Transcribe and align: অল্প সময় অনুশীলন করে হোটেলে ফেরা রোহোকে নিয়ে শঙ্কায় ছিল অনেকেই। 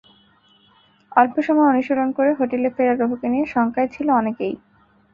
অল্প 1.11 1.35
সময় 1.41 1.69
অনুশীলন 1.69 2.09
করে 2.11 2.31
হোটেলে 2.33 2.69
ফেরা 2.69 2.93
রোহোকে 2.95 3.27
নিয়ে 3.29 3.45
শঙ্কায় 3.45 3.89
ছিল 3.95 4.07
অনেকেই। 4.11 4.53